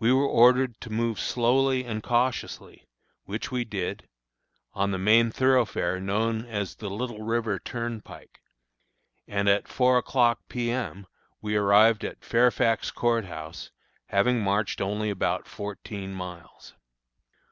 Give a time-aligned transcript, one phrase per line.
[0.00, 2.88] We were ordered to move slowly and cautiously,
[3.26, 4.08] which we did,
[4.72, 8.40] on the main thoroughfare known as the Little River Turnpike,
[9.28, 10.72] and, at four o'clock, P.
[10.72, 11.06] M.,
[11.40, 13.70] we arrived at Fairfax Court House,
[14.06, 16.74] having marched only about fourteen miles.